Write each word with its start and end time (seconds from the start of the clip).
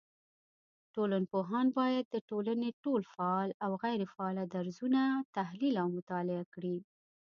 ټولنپوهان 0.93 1.67
بايد 1.77 2.05
د 2.09 2.15
ټولني 2.29 2.69
ټول 2.83 3.01
فعال 3.13 3.49
او 3.65 3.71
غيري 3.83 4.07
فعاله 4.13 4.43
درځونه 4.55 5.01
تحليل 5.37 5.75
او 5.83 5.87
مطالعه 5.97 6.45
کړي 6.53 6.77